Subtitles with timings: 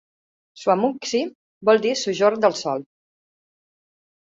[0.61, 1.21] "Suamuxi"
[1.71, 2.87] vol dir "sojorn del sol".